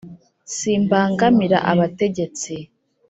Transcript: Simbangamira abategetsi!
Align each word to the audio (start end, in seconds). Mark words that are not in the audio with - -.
Simbangamira 0.55 1.57
abategetsi! 1.71 2.53